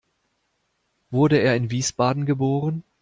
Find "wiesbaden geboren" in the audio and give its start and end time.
1.69-2.83